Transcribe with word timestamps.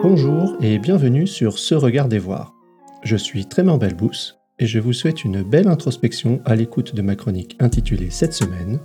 Bonjour 0.00 0.56
et 0.60 0.78
bienvenue 0.78 1.26
sur 1.26 1.58
Ce 1.58 1.74
Regard 1.74 2.08
des 2.08 2.20
Voir. 2.20 2.54
Je 3.02 3.16
suis 3.16 3.46
Trément 3.46 3.78
Belbous 3.78 4.36
et 4.60 4.66
je 4.66 4.78
vous 4.78 4.92
souhaite 4.92 5.24
une 5.24 5.42
belle 5.42 5.66
introspection 5.66 6.40
à 6.44 6.54
l'écoute 6.54 6.94
de 6.94 7.02
ma 7.02 7.16
chronique 7.16 7.56
intitulée 7.58 8.10
cette 8.10 8.32
semaine 8.32 8.78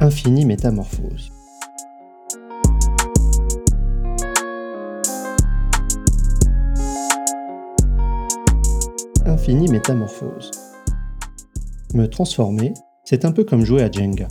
Infini 0.00 0.44
Métamorphose. 0.44 1.32
Infini 9.24 9.70
Métamorphose. 9.70 10.50
Me 11.94 12.04
transformer, 12.06 12.74
c'est 13.04 13.24
un 13.24 13.32
peu 13.32 13.44
comme 13.44 13.64
jouer 13.64 13.82
à 13.82 13.90
Jenga. 13.90 14.28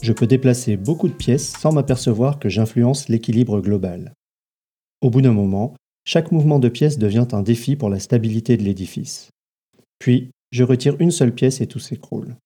Je 0.00 0.14
peux 0.14 0.26
déplacer 0.26 0.78
beaucoup 0.78 1.08
de 1.08 1.12
pièces 1.12 1.52
sans 1.58 1.72
m'apercevoir 1.72 2.38
que 2.38 2.48
j'influence 2.48 3.10
l'équilibre 3.10 3.60
global. 3.60 4.14
Au 5.00 5.10
bout 5.10 5.22
d'un 5.22 5.32
moment, 5.32 5.74
chaque 6.04 6.32
mouvement 6.32 6.58
de 6.58 6.68
pièce 6.68 6.98
devient 6.98 7.28
un 7.32 7.42
défi 7.42 7.76
pour 7.76 7.88
la 7.88 8.00
stabilité 8.00 8.56
de 8.56 8.64
l'édifice. 8.64 9.30
Puis, 9.98 10.30
je 10.50 10.64
retire 10.64 10.96
une 10.98 11.10
seule 11.10 11.34
pièce 11.34 11.60
et 11.60 11.66
tout 11.66 11.78
s'écroule. 11.78 12.36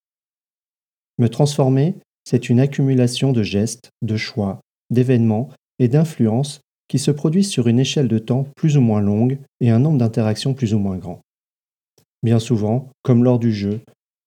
Me 1.17 1.29
transformer, 1.29 1.95
c'est 2.25 2.49
une 2.49 2.59
accumulation 2.59 3.31
de 3.31 3.41
gestes, 3.41 3.89
de 4.01 4.17
choix, 4.17 4.61
d'événements 4.89 5.49
et 5.79 5.87
d'influences 5.87 6.61
qui 6.87 6.99
se 6.99 7.11
produisent 7.11 7.49
sur 7.49 7.67
une 7.67 7.79
échelle 7.79 8.07
de 8.07 8.19
temps 8.19 8.47
plus 8.55 8.77
ou 8.77 8.81
moins 8.81 9.01
longue 9.01 9.39
et 9.59 9.71
un 9.71 9.79
nombre 9.79 9.97
d'interactions 9.97 10.53
plus 10.53 10.73
ou 10.73 10.79
moins 10.79 10.97
grand. 10.97 11.21
Bien 12.21 12.39
souvent, 12.39 12.91
comme 13.01 13.23
lors 13.23 13.39
du 13.39 13.51
jeu, 13.51 13.81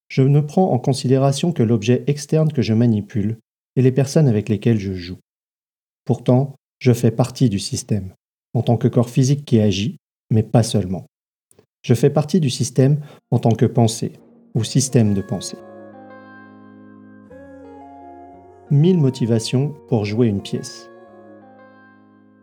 je 0.08 0.22
ne 0.22 0.40
prends 0.40 0.72
en 0.72 0.78
considération 0.78 1.52
que 1.52 1.62
l'objet 1.62 2.02
externe 2.08 2.52
que 2.52 2.62
je 2.62 2.74
manipule 2.74 3.38
et 3.76 3.82
les 3.82 3.92
personnes 3.92 4.26
avec 4.26 4.48
lesquelles 4.48 4.80
je 4.80 4.94
joue. 4.94 5.18
Pourtant, 6.04 6.55
je 6.78 6.92
fais 6.92 7.10
partie 7.10 7.48
du 7.48 7.58
système, 7.58 8.12
en 8.54 8.62
tant 8.62 8.76
que 8.76 8.88
corps 8.88 9.10
physique 9.10 9.44
qui 9.44 9.60
agit, 9.60 9.96
mais 10.30 10.42
pas 10.42 10.62
seulement. 10.62 11.06
Je 11.82 11.94
fais 11.94 12.10
partie 12.10 12.40
du 12.40 12.50
système 12.50 13.00
en 13.30 13.38
tant 13.38 13.52
que 13.52 13.66
pensée, 13.66 14.12
ou 14.54 14.64
système 14.64 15.14
de 15.14 15.22
pensée. 15.22 15.58
Mille 18.70 18.98
motivations 18.98 19.74
pour 19.88 20.04
jouer 20.04 20.26
une 20.26 20.42
pièce. 20.42 20.90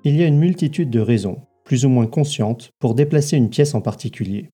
Il 0.06 0.16
y 0.16 0.24
a 0.24 0.28
une 0.28 0.38
multitude 0.38 0.90
de 0.90 1.00
raisons, 1.00 1.42
plus 1.66 1.86
ou 1.86 1.90
moins 1.90 2.08
conscientes, 2.08 2.72
pour 2.80 2.96
déplacer 2.96 3.36
une 3.36 3.50
pièce 3.50 3.76
en 3.76 3.82
particulier. 3.82 4.50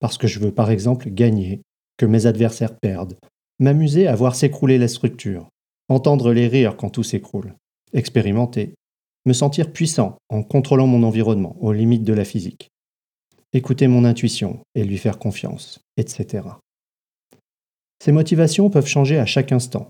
Parce 0.00 0.18
que 0.18 0.26
je 0.26 0.40
veux 0.40 0.52
par 0.52 0.70
exemple 0.70 1.10
gagner, 1.10 1.62
que 1.96 2.06
mes 2.06 2.26
adversaires 2.26 2.76
perdent, 2.78 3.16
m'amuser 3.60 4.08
à 4.08 4.14
voir 4.16 4.34
s'écrouler 4.34 4.78
la 4.78 4.88
structure, 4.88 5.48
entendre 5.88 6.32
les 6.32 6.48
rires 6.48 6.76
quand 6.76 6.90
tout 6.90 7.02
s'écroule, 7.02 7.54
expérimenter, 7.92 8.74
me 9.24 9.32
sentir 9.32 9.72
puissant 9.72 10.16
en 10.28 10.42
contrôlant 10.42 10.86
mon 10.86 11.02
environnement 11.02 11.56
aux 11.60 11.72
limites 11.72 12.04
de 12.04 12.12
la 12.12 12.24
physique, 12.24 12.70
écouter 13.52 13.88
mon 13.88 14.04
intuition 14.04 14.60
et 14.74 14.84
lui 14.84 14.98
faire 14.98 15.18
confiance, 15.18 15.80
etc. 15.96 16.48
Ces 18.02 18.12
motivations 18.12 18.68
peuvent 18.68 18.86
changer 18.86 19.18
à 19.18 19.26
chaque 19.26 19.52
instant, 19.52 19.88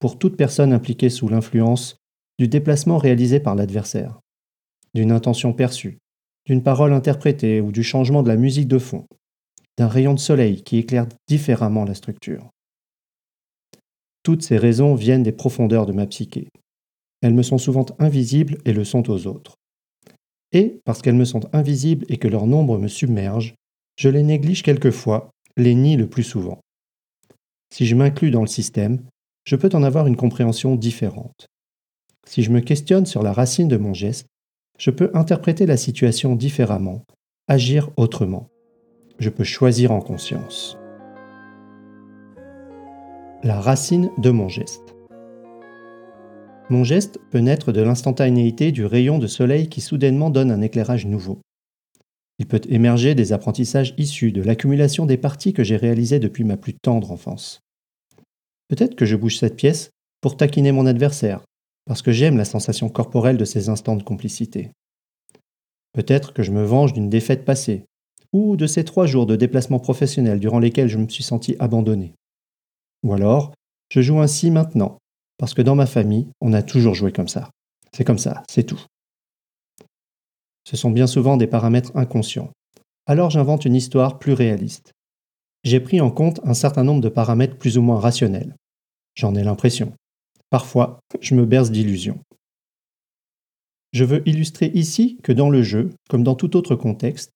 pour 0.00 0.18
toute 0.18 0.36
personne 0.36 0.72
impliquée 0.72 1.10
sous 1.10 1.28
l'influence 1.28 1.96
du 2.38 2.48
déplacement 2.48 2.98
réalisé 2.98 3.38
par 3.38 3.54
l'adversaire, 3.54 4.18
d'une 4.94 5.12
intention 5.12 5.52
perçue, 5.52 5.98
d'une 6.46 6.62
parole 6.62 6.92
interprétée 6.92 7.60
ou 7.60 7.70
du 7.70 7.84
changement 7.84 8.24
de 8.24 8.28
la 8.28 8.36
musique 8.36 8.66
de 8.66 8.78
fond, 8.78 9.06
d'un 9.78 9.86
rayon 9.86 10.14
de 10.14 10.18
soleil 10.18 10.62
qui 10.62 10.78
éclaire 10.78 11.06
différemment 11.28 11.84
la 11.84 11.94
structure. 11.94 12.50
Toutes 14.22 14.42
ces 14.42 14.56
raisons 14.56 14.94
viennent 14.94 15.22
des 15.22 15.32
profondeurs 15.32 15.86
de 15.86 15.92
ma 15.92 16.06
psyché. 16.06 16.48
Elles 17.22 17.34
me 17.34 17.42
sont 17.42 17.58
souvent 17.58 17.86
invisibles 17.98 18.58
et 18.64 18.72
le 18.72 18.84
sont 18.84 19.08
aux 19.10 19.26
autres. 19.26 19.56
Et, 20.52 20.80
parce 20.84 21.00
qu'elles 21.00 21.14
me 21.14 21.24
sont 21.24 21.48
invisibles 21.54 22.04
et 22.08 22.18
que 22.18 22.28
leur 22.28 22.46
nombre 22.46 22.78
me 22.78 22.88
submerge, 22.88 23.54
je 23.96 24.08
les 24.08 24.22
néglige 24.22 24.62
quelquefois, 24.62 25.30
les 25.56 25.74
nie 25.74 25.96
le 25.96 26.06
plus 26.06 26.24
souvent. 26.24 26.60
Si 27.72 27.86
je 27.86 27.94
m'inclus 27.94 28.30
dans 28.30 28.42
le 28.42 28.46
système, 28.46 29.02
je 29.44 29.56
peux 29.56 29.70
en 29.72 29.82
avoir 29.82 30.06
une 30.06 30.16
compréhension 30.16 30.76
différente. 30.76 31.46
Si 32.26 32.42
je 32.42 32.50
me 32.50 32.60
questionne 32.60 33.06
sur 33.06 33.22
la 33.22 33.32
racine 33.32 33.68
de 33.68 33.78
mon 33.78 33.94
geste, 33.94 34.26
je 34.78 34.90
peux 34.90 35.10
interpréter 35.14 35.64
la 35.64 35.76
situation 35.76 36.36
différemment, 36.36 37.04
agir 37.48 37.90
autrement 37.96 38.48
je 39.22 39.30
peux 39.30 39.44
choisir 39.44 39.92
en 39.92 40.00
conscience. 40.00 40.76
La 43.44 43.60
racine 43.60 44.10
de 44.18 44.30
mon 44.30 44.48
geste. 44.48 44.91
Mon 46.70 46.84
geste 46.84 47.18
peut 47.30 47.40
naître 47.40 47.72
de 47.72 47.82
l'instantanéité 47.82 48.72
du 48.72 48.84
rayon 48.84 49.18
de 49.18 49.26
soleil 49.26 49.68
qui 49.68 49.80
soudainement 49.80 50.30
donne 50.30 50.50
un 50.50 50.62
éclairage 50.62 51.06
nouveau. 51.06 51.40
Il 52.38 52.46
peut 52.46 52.60
émerger 52.68 53.14
des 53.14 53.32
apprentissages 53.32 53.94
issus 53.98 54.32
de 54.32 54.42
l'accumulation 54.42 55.06
des 55.06 55.16
parties 55.16 55.52
que 55.52 55.64
j'ai 55.64 55.76
réalisées 55.76 56.18
depuis 56.18 56.44
ma 56.44 56.56
plus 56.56 56.74
tendre 56.74 57.10
enfance. 57.12 57.60
Peut-être 58.68 58.94
que 58.94 59.04
je 59.04 59.16
bouge 59.16 59.38
cette 59.38 59.56
pièce 59.56 59.90
pour 60.20 60.36
taquiner 60.36 60.72
mon 60.72 60.86
adversaire, 60.86 61.42
parce 61.84 62.00
que 62.00 62.12
j'aime 62.12 62.38
la 62.38 62.44
sensation 62.44 62.88
corporelle 62.88 63.36
de 63.36 63.44
ces 63.44 63.68
instants 63.68 63.96
de 63.96 64.02
complicité. 64.02 64.70
Peut-être 65.92 66.32
que 66.32 66.42
je 66.42 66.52
me 66.52 66.64
venge 66.64 66.94
d'une 66.94 67.10
défaite 67.10 67.44
passée, 67.44 67.84
ou 68.32 68.56
de 68.56 68.66
ces 68.66 68.84
trois 68.84 69.06
jours 69.06 69.26
de 69.26 69.36
déplacement 69.36 69.78
professionnel 69.78 70.40
durant 70.40 70.58
lesquels 70.58 70.88
je 70.88 70.98
me 70.98 71.08
suis 71.08 71.22
senti 71.22 71.54
abandonné. 71.58 72.14
Ou 73.02 73.12
alors, 73.12 73.52
je 73.90 74.00
joue 74.00 74.20
ainsi 74.20 74.50
maintenant, 74.50 74.96
parce 75.42 75.54
que 75.54 75.62
dans 75.62 75.74
ma 75.74 75.86
famille, 75.86 76.28
on 76.40 76.52
a 76.52 76.62
toujours 76.62 76.94
joué 76.94 77.10
comme 77.10 77.26
ça. 77.26 77.50
C'est 77.92 78.04
comme 78.04 78.16
ça, 78.18 78.44
c'est 78.48 78.62
tout. 78.62 78.80
Ce 80.62 80.76
sont 80.76 80.92
bien 80.92 81.08
souvent 81.08 81.36
des 81.36 81.48
paramètres 81.48 81.90
inconscients. 81.96 82.52
Alors 83.06 83.30
j'invente 83.30 83.64
une 83.64 83.74
histoire 83.74 84.20
plus 84.20 84.34
réaliste. 84.34 84.92
J'ai 85.64 85.80
pris 85.80 86.00
en 86.00 86.12
compte 86.12 86.38
un 86.44 86.54
certain 86.54 86.84
nombre 86.84 87.00
de 87.00 87.08
paramètres 87.08 87.58
plus 87.58 87.76
ou 87.76 87.82
moins 87.82 87.98
rationnels. 87.98 88.54
J'en 89.16 89.34
ai 89.34 89.42
l'impression. 89.42 89.92
Parfois, 90.48 91.00
je 91.20 91.34
me 91.34 91.44
berce 91.44 91.72
d'illusions. 91.72 92.20
Je 93.92 94.04
veux 94.04 94.22
illustrer 94.28 94.70
ici 94.74 95.18
que 95.24 95.32
dans 95.32 95.50
le 95.50 95.64
jeu, 95.64 95.90
comme 96.08 96.22
dans 96.22 96.36
tout 96.36 96.56
autre 96.56 96.76
contexte, 96.76 97.32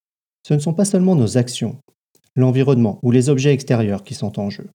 ce 0.47 0.53
ne 0.53 0.59
sont 0.59 0.73
pas 0.73 0.85
seulement 0.85 1.17
nos 1.17 1.37
actions, 1.37 1.77
l'environnement 2.37 2.99
ou 3.03 3.11
les 3.11 3.27
objets 3.27 3.51
extérieurs 3.51 4.05
qui 4.05 4.13
sont 4.13 4.39
en 4.39 4.49
jeu. 4.49 4.69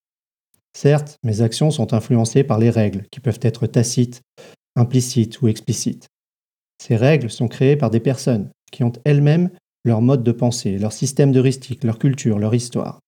Certes, 0.76 1.16
mes 1.22 1.42
actions 1.42 1.70
sont 1.70 1.94
influencées 1.94 2.44
par 2.44 2.58
les 2.58 2.70
règles 2.70 3.04
qui 3.10 3.20
peuvent 3.20 3.40
être 3.42 3.66
tacites, 3.66 4.22
implicites 4.76 5.40
ou 5.42 5.48
explicites. 5.48 6.08
Ces 6.82 6.96
règles 6.96 7.30
sont 7.30 7.48
créées 7.48 7.76
par 7.76 7.90
des 7.90 8.00
personnes 8.00 8.50
qui 8.70 8.82
ont 8.82 8.92
elles-mêmes 9.04 9.50
leur 9.84 10.00
mode 10.00 10.22
de 10.22 10.32
pensée, 10.32 10.78
leur 10.78 10.92
système 10.92 11.32
d'heuristique, 11.32 11.84
leur 11.84 11.98
culture, 11.98 12.38
leur 12.38 12.54
histoire. 12.54 13.00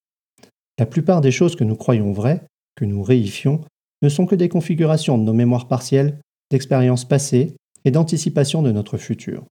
La 0.79 0.87
plupart 0.87 1.21
des 1.21 1.31
choses 1.31 1.57
que 1.57 1.65
nous 1.65 1.77
croyons 1.77 2.13
vraies, 2.13 2.43
que 2.77 2.85
nous 2.85 3.03
réifions, 3.03 3.61
ne 4.03 4.09
sont 4.09 4.27
que 4.27 4.35
des 4.35 4.49
configurations 4.49 5.17
de 5.17 5.23
nos 5.23 5.33
mémoires 5.33 5.69
partielles, 5.69 6.19
d'expériences 6.51 7.05
passées 7.05 7.57
et 7.85 7.91
d'anticipation 7.91 8.63
de 8.63 8.73
notre 8.73 8.99
futur 8.99 9.45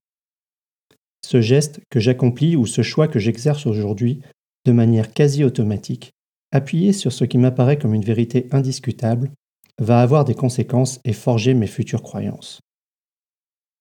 ce 1.24 1.40
geste 1.40 1.80
que 1.90 2.00
j'accomplis 2.00 2.54
ou 2.54 2.66
ce 2.66 2.82
choix 2.82 3.08
que 3.08 3.18
j'exerce 3.18 3.66
aujourd'hui 3.66 4.20
de 4.66 4.72
manière 4.72 5.12
quasi 5.12 5.42
automatique, 5.42 6.12
appuyé 6.54 6.92
sur 6.92 7.12
ce 7.12 7.24
qui 7.24 7.36
m'apparaît 7.36 7.78
comme 7.78 7.94
une 7.94 8.04
vérité 8.04 8.48
indiscutable, 8.52 9.30
va 9.78 10.00
avoir 10.00 10.24
des 10.24 10.34
conséquences 10.34 11.00
et 11.04 11.12
forger 11.12 11.52
mes 11.52 11.66
futures 11.66 12.02
croyances. 12.02 12.60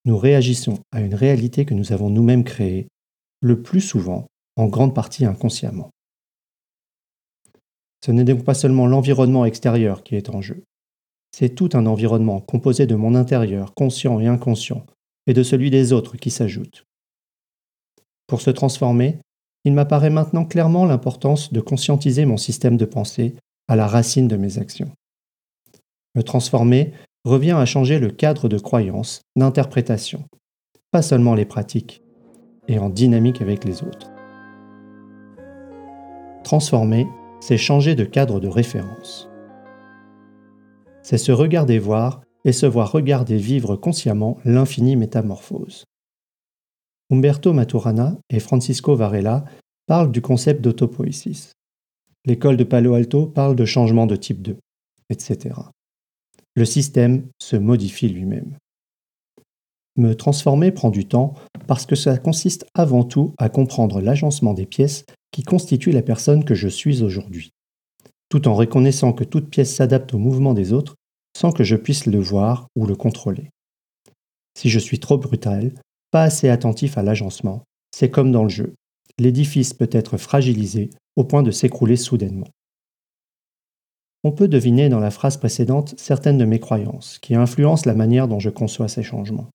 Nous 0.06 0.18
réagissons 0.18 0.80
à 0.92 1.00
une 1.00 1.16
réalité 1.16 1.66
que 1.66 1.76
nous 1.76 1.94
avons 1.94 2.10
nous-mêmes 2.10 2.44
créée, 2.44 2.88
le 3.42 3.62
plus 3.62 3.80
souvent 3.80 4.28
en 4.58 4.66
grande 4.68 4.96
partie 4.96 5.24
inconsciemment. 5.24 5.92
Ce 8.04 8.12
n'est 8.12 8.24
donc 8.24 8.44
pas 8.44 8.54
seulement 8.54 8.88
l'environnement 8.88 9.46
extérieur 9.46 10.04
qui 10.04 10.16
est 10.16 10.30
en 10.30 10.42
jeu, 10.42 10.64
c'est 11.32 11.56
tout 11.56 11.70
un 11.74 11.86
environnement 11.86 12.42
composé 12.42 12.86
de 12.86 12.96
mon 12.96 13.16
intérieur, 13.16 13.74
conscient 13.76 14.20
et 14.20 14.28
inconscient, 14.28 14.86
et 15.28 15.34
de 15.34 15.44
celui 15.44 15.70
des 15.70 15.94
autres 15.94 16.18
qui 16.18 16.32
s'ajoutent. 16.32 16.86
Pour 18.28 18.42
se 18.42 18.50
transformer, 18.50 19.20
il 19.66 19.74
m'apparaît 19.74 20.10
maintenant 20.10 20.46
clairement 20.46 20.86
l'importance 20.86 21.54
de 21.54 21.62
conscientiser 21.62 22.26
mon 22.26 22.38
système 22.38 22.78
de 22.78 22.86
pensée 22.86 23.36
à 23.68 23.76
la 23.76 23.88
racine 23.88 24.28
de 24.28 24.38
mes 24.38 24.58
actions. 24.58 24.92
Me 26.16 26.24
transformer 26.24 26.92
revient 27.24 27.52
à 27.58 27.66
changer 27.66 28.00
le 28.00 28.10
cadre 28.10 28.50
de 28.50 28.58
croyance, 28.58 29.22
d'interprétation, 29.36 30.26
pas 30.92 31.02
seulement 31.02 31.36
les 31.36 31.46
pratiques, 31.46 32.02
et 32.68 32.78
en 32.80 32.90
dynamique 32.90 33.42
avec 33.42 33.64
les 33.64 33.84
autres. 33.84 34.12
Transformer, 36.44 37.08
c'est 37.40 37.58
changer 37.58 37.96
de 37.96 38.04
cadre 38.04 38.40
de 38.40 38.48
référence. 38.48 39.30
C'est 41.02 41.18
se 41.18 41.32
regarder 41.32 41.80
voir 41.80 42.22
et 42.46 42.52
se 42.52 42.66
voir 42.66 42.92
regarder 42.92 43.38
vivre 43.38 43.76
consciemment 43.76 44.38
l'infinie 44.46 44.96
métamorphose. 44.96 45.86
Umberto 47.14 47.54
Maturana 47.54 48.18
et 48.32 48.40
Francisco 48.40 48.96
Varela 48.96 49.46
parlent 49.86 50.12
du 50.12 50.20
concept 50.20 50.62
d'autopoïsis. 50.62 51.54
L'école 52.26 52.58
de 52.58 52.64
Palo 52.64 52.96
Alto 52.96 53.28
parle 53.28 53.56
de 53.56 53.66
changement 53.66 54.08
de 54.08 54.16
type 54.16 54.42
2, 54.42 54.58
etc. 55.12 55.54
Le 56.56 56.66
système 56.66 57.28
se 57.40 57.56
modifie 57.56 58.10
lui-même. 58.10 58.58
Me 59.96 60.16
transformer 60.16 60.72
prend 60.72 60.90
du 60.90 61.08
temps 61.08 61.36
parce 61.68 61.86
que 61.86 61.96
ça 61.96 62.18
consiste 62.18 62.66
avant 62.74 63.04
tout 63.04 63.36
à 63.38 63.48
comprendre 63.48 64.02
l'agencement 64.02 64.56
des 64.56 64.66
pièces 64.66 65.06
qui 65.32 65.44
constituent 65.44 65.92
la 65.92 66.02
personne 66.02 66.44
que 66.44 66.56
je 66.56 66.68
suis 66.68 67.04
aujourd'hui, 67.04 67.52
tout 68.30 68.48
en 68.48 68.56
reconnaissant 68.56 69.14
que 69.14 69.24
toute 69.24 69.52
pièce 69.52 69.76
s'adapte 69.76 70.16
au 70.16 70.18
mouvement 70.18 70.56
des 70.56 70.74
autres 70.74 70.96
sans 71.38 71.52
que 71.52 71.64
je 71.64 71.76
puisse 71.76 72.08
le 72.08 72.20
voir 72.20 72.70
ou 72.76 72.88
le 72.88 72.96
contrôler. 72.96 73.52
Si 74.58 74.70
je 74.70 74.80
suis 74.80 75.00
trop 75.00 75.20
brutal, 75.20 75.74
pas 76.14 76.22
assez 76.22 76.48
attentif 76.48 77.00
à 77.00 77.02
l'agencement, 77.02 77.64
c'est 77.90 78.12
comme 78.12 78.32
dans 78.32 78.44
le 78.44 78.50
jeu. 78.50 78.76
L'édifice 79.18 79.74
peut 79.74 79.90
être 79.92 80.18
fragilisé 80.18 80.92
au 81.16 81.24
point 81.24 81.42
de 81.42 81.50
s'écrouler 81.50 81.96
soudainement. 81.96 82.48
On 84.24 84.32
peut 84.32 84.48
deviner 84.48 84.90
dans 84.90 85.00
la 85.00 85.10
phrase 85.10 85.38
précédente 85.38 85.96
certaines 85.98 86.38
de 86.38 86.46
mes 86.46 86.60
croyances 86.60 87.18
qui 87.18 87.34
influencent 87.34 87.90
la 87.90 87.96
manière 87.96 88.28
dont 88.28 88.40
je 88.40 88.52
conçois 88.52 88.88
ces 88.90 89.02
changements. 89.02 89.50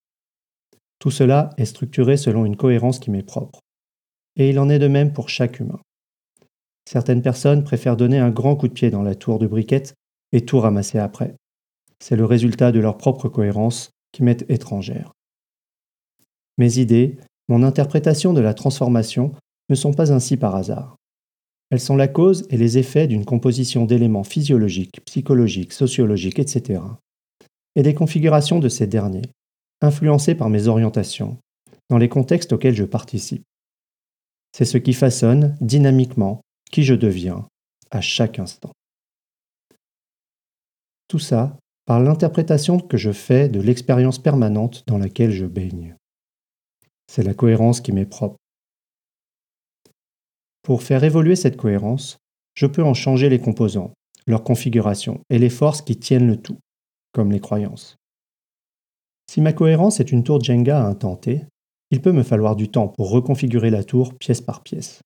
Tout 0.99 1.13
cela 1.13 1.51
est 1.59 1.65
structuré 1.65 2.17
selon 2.17 2.45
une 2.45 2.57
cohérence 2.57 2.99
qui 2.99 3.13
m'est 3.13 3.23
propre. 3.23 3.61
Et 4.35 4.51
il 4.51 4.59
en 4.59 4.69
est 4.69 4.81
de 4.81 4.89
même 4.89 5.13
pour 5.13 5.29
chaque 5.29 5.61
humain. 5.61 5.79
Certaines 6.91 7.23
personnes 7.23 7.63
préfèrent 7.63 7.97
donner 7.97 8.19
un 8.19 8.31
grand 8.31 8.57
coup 8.57 8.67
de 8.67 8.73
pied 8.73 8.91
dans 8.91 9.05
la 9.05 9.15
tour 9.15 9.39
de 9.39 9.47
briquette 9.47 9.95
et 10.33 10.45
tout 10.45 10.59
ramasser 10.59 10.99
après. 10.99 11.37
C'est 12.01 12.17
le 12.17 12.25
résultat 12.25 12.73
de 12.73 12.81
leur 12.81 12.99
propre 12.99 13.29
cohérence 13.29 13.91
qui 14.11 14.25
m'est 14.25 14.45
étrangère. 14.51 15.13
Mes 16.59 16.79
idées, 16.79 17.17
mon 17.49 17.63
interprétation 17.63 18.33
de 18.33 18.41
la 18.41 18.53
transformation 18.53 19.33
ne 19.69 19.75
sont 19.75 19.93
pas 19.93 20.13
ainsi 20.13 20.37
par 20.37 20.55
hasard. 20.55 20.97
Elles 21.71 21.81
sont 21.81 21.97
la 21.97 22.09
cause 22.09 22.47
et 22.51 22.57
les 22.57 22.79
effets 22.79 23.07
d'une 23.07 23.25
composition 23.25 23.85
d'éléments 23.85 24.25
physiologiques, 24.25 25.05
psychologiques, 25.05 25.73
sociologiques, 25.73 26.39
etc. 26.39 26.81
et 27.77 27.83
des 27.83 27.95
configurations 27.95 28.59
de 28.59 28.69
ces 28.69 28.87
derniers, 28.87 29.31
influencés 29.81 30.35
par 30.35 30.49
mes 30.49 30.67
orientations, 30.67 31.39
dans 31.91 31.99
les 31.99 32.09
contextes 32.09 32.53
auxquels 32.53 32.75
je 32.75 32.85
participe. 32.85 33.45
C'est 34.53 34.65
ce 34.65 34.79
qui 34.79 34.95
façonne, 34.95 35.57
dynamiquement, 35.61 36.41
qui 36.71 36.83
je 36.83 36.95
deviens, 36.95 37.47
à 37.91 38.01
chaque 38.01 38.39
instant. 38.39 38.73
Tout 41.07 41.19
ça 41.19 41.57
par 41.87 42.01
l'interprétation 42.01 42.81
que 42.81 42.99
je 42.99 43.13
fais 43.13 43.49
de 43.49 43.63
l'expérience 43.63 44.19
permanente 44.19 44.85
dans 44.87 44.99
laquelle 44.99 45.31
je 45.31 45.47
baigne. 45.47 45.97
C'est 47.11 47.23
la 47.23 47.35
cohérence 47.35 47.81
qui 47.81 47.93
m'est 47.93 48.07
propre. 48.07 48.37
Pour 50.63 50.83
faire 50.83 51.05
évoluer 51.05 51.37
cette 51.37 51.57
cohérence, 51.57 52.19
je 52.55 52.67
peux 52.67 52.83
en 52.83 52.95
changer 52.95 53.29
les 53.29 53.41
composants, 53.41 53.93
leur 54.27 54.45
configuration 54.45 55.21
et 55.31 55.39
les 55.39 55.51
forces 55.51 55.81
qui 55.81 55.97
tiennent 55.97 56.27
le 56.27 56.37
tout, 56.37 56.59
comme 57.13 57.33
les 57.33 57.41
croyances. 57.41 57.97
Si 59.31 59.41
ma 59.41 59.53
cohérence 59.53 60.01
est 60.01 60.13
une 60.13 60.25
tour 60.25 60.43
Jenga 60.43 60.83
à 60.83 60.87
intenter, 60.87 61.45
il 61.91 62.03
peut 62.03 62.13
me 62.13 62.23
falloir 62.23 62.57
du 62.57 62.69
temps 62.69 62.89
pour 62.89 63.11
reconfigurer 63.11 63.71
la 63.71 63.85
tour 63.85 64.15
pièce 64.15 64.41
par 64.41 64.63
pièce. 64.63 65.01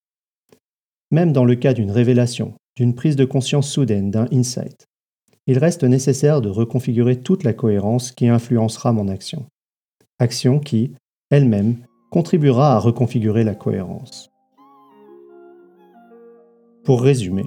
Même 1.10 1.32
dans 1.32 1.44
le 1.44 1.54
cas 1.54 1.74
d'une 1.74 1.90
révélation, 1.90 2.54
d'une 2.76 2.94
prise 2.94 3.16
de 3.16 3.24
conscience 3.24 3.70
soudaine, 3.70 4.10
d'un 4.10 4.26
insight, 4.32 4.86
il 5.46 5.58
reste 5.58 5.84
nécessaire 5.84 6.40
de 6.40 6.48
reconfigurer 6.48 7.20
toute 7.20 7.44
la 7.44 7.52
cohérence 7.52 8.12
qui 8.12 8.28
influencera 8.28 8.92
mon 8.92 9.08
action. 9.08 9.46
Action 10.18 10.58
qui, 10.58 10.92
elle-même, 11.30 11.84
contribuera 12.12 12.74
à 12.74 12.78
reconfigurer 12.78 13.42
la 13.42 13.54
cohérence. 13.54 14.30
Pour 16.84 17.00
résumer, 17.00 17.46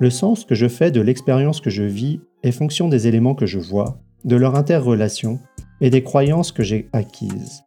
le 0.00 0.10
sens 0.10 0.44
que 0.44 0.56
je 0.56 0.66
fais 0.66 0.90
de 0.90 1.00
l'expérience 1.00 1.60
que 1.60 1.70
je 1.70 1.84
vis 1.84 2.20
est 2.42 2.50
fonction 2.50 2.88
des 2.88 3.06
éléments 3.06 3.36
que 3.36 3.46
je 3.46 3.60
vois, 3.60 4.00
de 4.24 4.34
leur 4.34 4.56
interrelation 4.56 5.38
et 5.80 5.88
des 5.88 6.02
croyances 6.02 6.50
que 6.50 6.64
j'ai 6.64 6.88
acquises. 6.92 7.62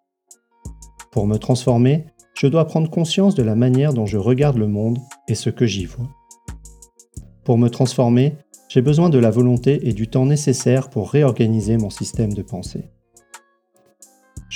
Pour 1.11 1.25
me 1.25 1.37
transformer, 1.37 2.05
je 2.33 2.47
dois 2.47 2.65
prendre 2.65 2.89
conscience 2.89 3.33
de 3.33 3.43
la 3.43 3.55
manière 3.55 3.93
dont 3.93 4.05
je 4.05 4.17
regarde 4.17 4.57
le 4.57 4.67
monde 4.67 4.99
et 5.29 5.35
ce 5.35 5.49
que 5.49 5.65
j'y 5.65 5.85
vois. 5.85 6.09
Pour 7.45 7.57
me 7.57 7.69
transformer, 7.69 8.35
j'ai 8.67 8.81
besoin 8.81 9.09
de 9.09 9.19
la 9.19 9.31
volonté 9.31 9.87
et 9.87 9.93
du 9.93 10.09
temps 10.09 10.25
nécessaires 10.25 10.89
pour 10.89 11.11
réorganiser 11.11 11.77
mon 11.77 11.89
système 11.89 12.33
de 12.33 12.41
pensée. 12.41 12.89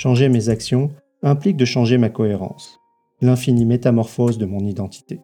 Changer 0.02 0.30
mes 0.30 0.48
actions 0.48 0.88
implique 1.22 1.58
de 1.58 1.66
changer 1.66 1.98
ma 1.98 2.08
cohérence, 2.08 2.80
l'infinie 3.20 3.66
métamorphose 3.66 4.38
de 4.38 4.46
mon 4.46 4.60
identité. 4.60 5.20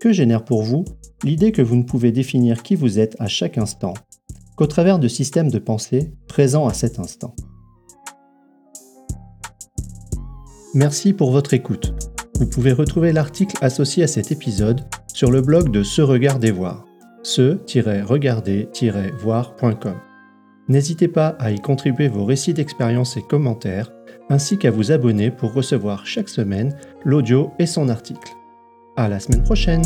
Que 0.00 0.10
génère 0.10 0.44
pour 0.44 0.64
vous 0.64 0.84
l'idée 1.22 1.52
que 1.52 1.62
vous 1.62 1.76
ne 1.76 1.84
pouvez 1.84 2.10
définir 2.10 2.64
qui 2.64 2.74
vous 2.74 2.98
êtes 2.98 3.14
à 3.20 3.28
chaque 3.28 3.56
instant 3.56 3.94
qu'au 4.56 4.66
travers 4.66 4.98
de 4.98 5.06
systèmes 5.06 5.48
de 5.48 5.60
pensée 5.60 6.12
présents 6.26 6.66
à 6.66 6.74
cet 6.74 6.98
instant? 6.98 7.36
Merci 10.74 11.12
pour 11.12 11.30
votre 11.30 11.54
écoute. 11.54 11.94
Vous 12.40 12.48
pouvez 12.48 12.72
retrouver 12.72 13.12
l'article 13.12 13.58
associé 13.60 14.02
à 14.02 14.08
cet 14.08 14.32
épisode 14.32 14.80
sur 15.14 15.30
le 15.30 15.40
blog 15.40 15.70
de 15.70 15.84
Se 15.84 16.02
Regarder 16.02 16.50
Voir, 16.50 16.84
se-regarder-voir.com. 17.22 20.11
N'hésitez 20.68 21.08
pas 21.08 21.36
à 21.38 21.50
y 21.50 21.60
contribuer 21.60 22.08
vos 22.08 22.24
récits 22.24 22.54
d'expérience 22.54 23.16
et 23.16 23.22
commentaires, 23.22 23.92
ainsi 24.30 24.58
qu'à 24.58 24.70
vous 24.70 24.92
abonner 24.92 25.30
pour 25.30 25.52
recevoir 25.52 26.06
chaque 26.06 26.28
semaine 26.28 26.76
l'audio 27.04 27.52
et 27.58 27.66
son 27.66 27.88
article. 27.88 28.32
À 28.96 29.08
la 29.08 29.20
semaine 29.20 29.42
prochaine! 29.42 29.82